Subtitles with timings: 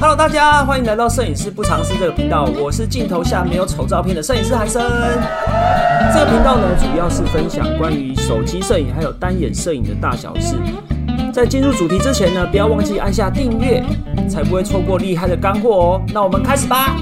[0.00, 4.80] Hello，大家欢迎来到摄影师不尝试这个频道，我是镜头下没有丑照片的摄影师韩生。
[6.14, 10.54] 这个频道呢，主要是分享关于手机摄影还有单眼摄影的大小事。
[11.32, 13.82] 在进入主题之前呢，不要忘记按下订阅，
[14.28, 16.02] 才不会错过厉害的干货哦。
[16.14, 16.96] 那我们开始吧。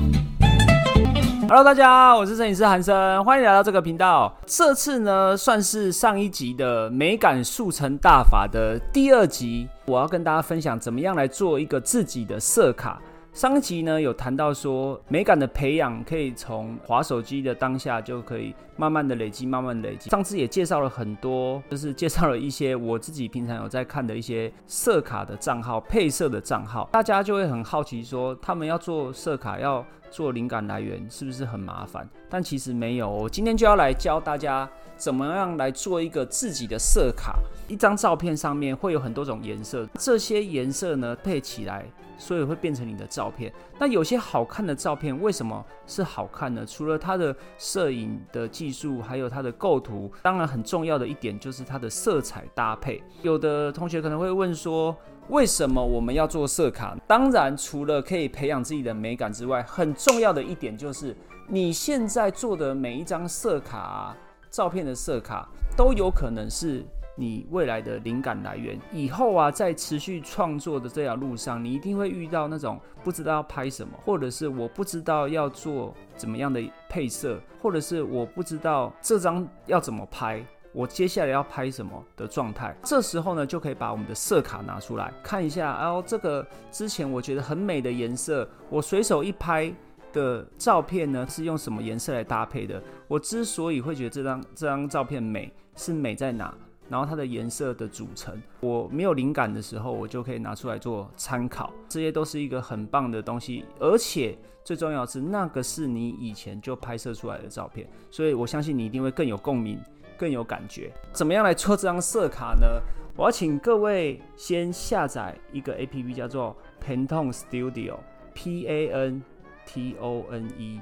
[1.49, 4.35] Hello，大家好，我是摄影师韩生，欢迎来到这个频道。
[4.47, 13.01] 这次呢，算是上一集的美感速成大法的第二集，我要跟大家分享怎么样来做一个自己的色卡。
[13.37, 20.09] 上一集呢有谈到说，美感的培养可以从滑手机的当下就可以慢慢的累积，慢慢累积。
[20.09, 32.09] 上次也介绍了很多，就是介绍了一些我自己平常有在看的一些色卡的账号、配色的账号，大家就会很好奇说，他们要做色卡要做灵感来源是不是很麻烦？
[32.31, 34.67] 但其实没有，我今天就要来教大家
[34.97, 37.35] 怎么样来做一个自己的色卡。
[37.69, 41.85] 一张照片上面会有很多种颜色，这些颜色呢配起来。
[42.19, 43.53] 所以会变成你的照片。
[43.79, 46.65] 那有些好看的照片为什么是好看呢？
[46.67, 50.11] 除了它的摄影的技术，还有它的构图。
[50.23, 53.03] 当然，很重要的一点就是它的色彩搭配。
[53.23, 54.97] 有的同学可能会问说，
[55.29, 56.97] 为什么我们要做色卡？
[57.07, 61.17] 当然，除了可以培养自己的美感之外，很重要的一点就是
[61.49, 64.17] 你现在做的每一张色卡
[64.51, 66.85] 照片的色卡都有可能是。
[67.19, 82.77] 你未来的灵感来源，以后啊，在持续创作的这条路上，你一定会遇到那种不知道要拍什么，或者是我不知道要做怎么样的配色，或者是我不知道这张要怎么拍，我接下来要拍什么的状态。
[82.83, 89.73] 这时候呢，就可以把我们的色卡拿出来看一下，然后这个之前我觉得很美的颜色，我随手一拍
[90.13, 92.83] 的照片呢，是用什么颜色来搭配的？
[93.09, 96.55] 我之所以会觉得这张这张照片美，是美在哪？
[96.89, 101.73] 然后它的颜色的组成，我没有灵感的时候，我就可以拿出来做参考。
[101.89, 109.81] 这些都是一个很棒的东西，而且最重要是，那个是你以前就拍摄出来的照片，所以我相信你一定会更有共鸣，
[110.17, 110.93] 更有感觉。
[111.13, 112.81] 怎么样来做这张色卡呢？
[113.17, 116.55] 我要請各位先下載一個 A P P，叫做
[116.85, 119.23] Pantone Studio，P A N
[119.65, 120.81] T O N E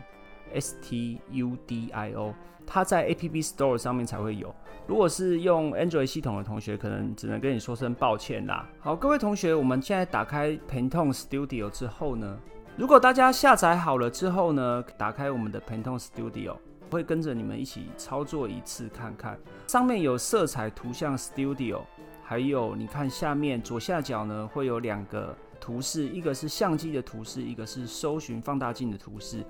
[0.52, 2.34] S T U D I O，
[2.66, 4.54] 它在 A P P Store 上面才会有。
[4.86, 8.68] 如果是用 Android 系统的同学，可能只能跟你说声抱歉啦。
[8.80, 12.38] 好，各位同学，我们现在打开 Pantone Studio 之后呢，
[12.76, 16.56] 如果大家下载好了之后呢，打开我们的 Pantone Studio，
[16.90, 19.38] 会跟着你们一起操作一次看看。
[19.66, 21.80] 上面有色彩图像 Studio，
[22.22, 29.42] 还有你看下面左下角呢会有两个图示，一个是相机的图示，一个是搜寻放大镜的图示。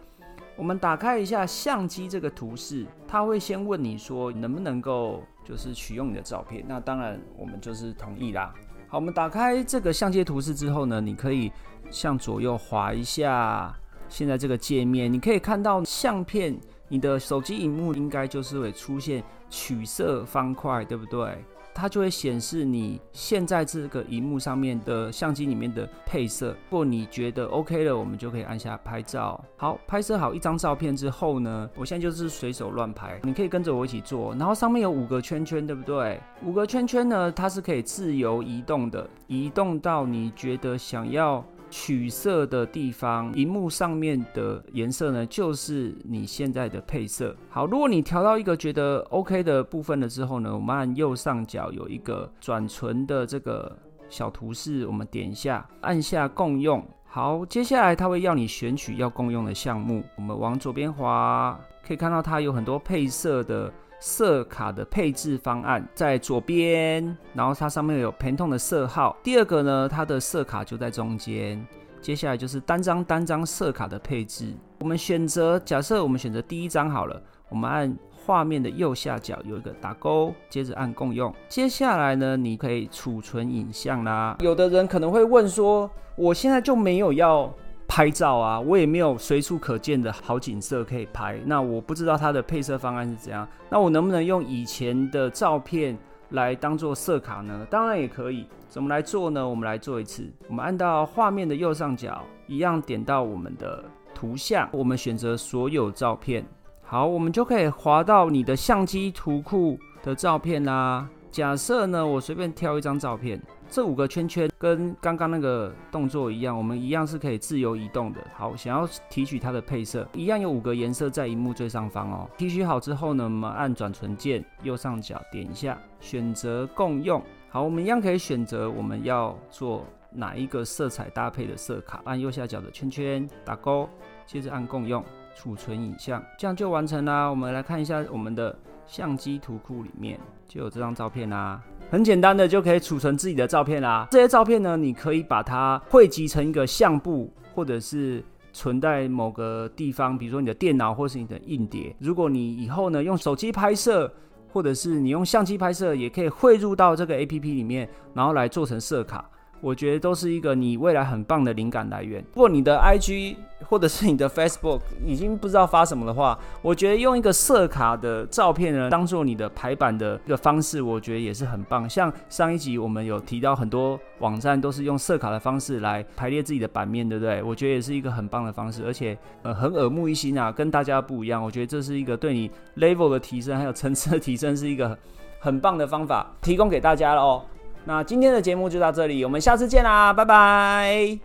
[0.57, 6.65] 我们打开一下相机这个图示，它会先问你说能不能够就是取用你的照片。
[6.67, 8.55] 那当然我们就是同意啦。
[8.87, 11.51] 好，我们打开这个相机图示之后呢，你可以
[11.91, 13.75] 向左右滑一下，
[14.09, 16.57] 现在这个界面你可以看到相片，
[16.89, 21.45] 你的手机荧幕应该就是会出现取色方块，对不对？
[21.75, 26.51] 它就会显示你现在这个荧幕上面的相机里面的配色。
[26.71, 29.43] 如果你觉得 OK 了，我们就可以按下拍照。
[29.57, 34.35] 好，拍摄好一张照片之后呢，我现在就是随手乱拍，你可以跟着我一起做。
[34.37, 36.21] 然后上面有五个圈圈，对不对？
[36.45, 41.45] 五个圈圈呢，它是可以自由移动的，移动到你觉得想要。
[41.77, 47.35] 取色的地方，荧幕上面的颜色呢，就是你现在的配色。
[47.51, 53.77] 好，如果你调到一个觉得 OK 的部分了之后呢，我们按右上角有一个转存的这个
[54.09, 56.81] 小图示，我们点一下，按下共用。
[57.15, 63.73] 好，接下来它会要你选取要共用的项目，我们往左边滑，可以看到它有很多配色的。
[64.01, 69.17] 色卡的配置方案在左边，然后它上面有偏痛的色号。
[69.23, 71.65] 第二个呢，它的色卡就在中间。
[72.03, 74.53] 接下来就是单张单张色卡的配置。
[74.81, 81.35] 我们选择，假设我们选择第一张好了，我们按画面的右下角有一个打勾，接着按共用。
[81.49, 84.37] 接下来呢，你可以储存影像啦。
[84.41, 87.53] 有的人可能会问说，我现在就没有要。
[87.87, 91.39] 拍照啊，我也没有随处可见的好景色可以拍。
[91.45, 93.47] 那我不知道它的配色方案是怎样。
[93.69, 95.97] 那我能不能用以前的照片
[96.31, 97.65] 来当做色卡呢？
[97.71, 98.49] 当然也可以。
[98.71, 99.47] 怎么来做呢？
[99.47, 100.29] 我们来做一次。
[100.49, 106.45] 我们按到画面的右上角，一样点到我们的图像，我们选择所有照片。
[106.87, 111.09] 好，我们就可以滑到你的相机图库的照片啦。
[111.31, 113.41] 假设呢，我随便挑一张照片。
[113.69, 118.21] 这五个圈圈跟刚刚那个动作一样，我们一样是可以自由移动的。
[118.35, 122.29] 好，想要提取它的配色，一样有五个颜色在荧幕最上方哦。
[122.37, 127.21] 提取好之后呢，我们按转存键，右上角点一下，选择共用。
[127.49, 133.89] 好，我们一样可以选择我们要做哪一个色彩搭配的色卡，按右下角的圈圈打勾，
[134.25, 135.03] 接着按共用
[135.35, 137.29] 储存影像，这样就完成啦。
[137.29, 141.61] 我们来看一下我们的相机图库里面就有这张照片啦，
[141.91, 144.07] 很简单的就可以储存自己的照片啦。
[144.11, 148.23] 这些照片呢，你可以把它汇集成一个相簿，或者是
[148.53, 151.95] 存在某个地方，比如说你的电脑或是你的硬碟。
[151.99, 154.13] 如果你以后呢用手机拍摄，
[154.53, 159.29] 或者是你用相机拍摄，也可以汇入到这个 A P P 里面，然后来做成色卡。
[159.65, 162.23] 我觉得都是一个你未来很棒的灵感来源。
[162.35, 171.89] 如果你的 IG 或者是你的 Facebook 已经不知道发什么的话，我觉得用一个色卡的照片呢，当做你的排版的一个方式，我觉得也是很棒。
[171.89, 177.43] 像上一集我们有提到很多网站都是用色卡的方式来排列自己的版面，对不对？
[177.43, 181.43] 我觉得也是一个很棒的方式，而且呃很耳目一新啊，跟大家不一样。
[181.43, 184.95] 我觉得这是一个对你 level 的提升还有层次的提升是一个
[185.39, 187.43] 很棒的方法，提供给大家了哦。
[187.87, 191.19] 那今天的节目就到这里，我们下次见啦，拜拜。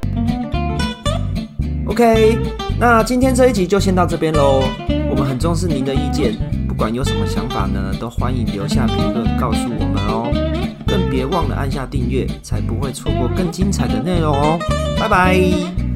[1.88, 2.38] OK，
[2.78, 4.64] 那今天这一集就先到这边喽。
[5.10, 6.36] 我们很重视您的意见，
[6.68, 10.30] 不管有什么想法呢，都欢迎留下评论告诉我们哦。
[10.86, 14.60] 更别忘了按下订阅，才不会错过更精彩的内容哦。
[15.00, 15.89] 拜拜。